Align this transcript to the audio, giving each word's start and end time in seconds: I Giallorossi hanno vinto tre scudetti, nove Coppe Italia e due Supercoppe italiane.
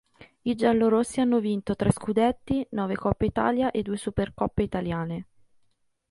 I 0.41 0.55
Giallorossi 0.55 1.21
hanno 1.21 1.39
vinto 1.39 1.75
tre 1.75 1.91
scudetti, 1.91 2.65
nove 2.71 2.95
Coppe 2.95 3.27
Italia 3.27 3.69
e 3.69 3.83
due 3.83 3.97
Supercoppe 3.97 4.63
italiane. 4.63 5.27